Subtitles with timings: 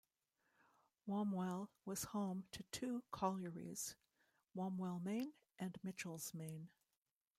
[1.05, 3.93] Wombwell was home to two collieries;
[4.55, 6.69] Wombwell Main and Mitchells Main.